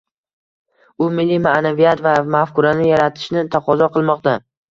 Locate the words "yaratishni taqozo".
2.93-3.93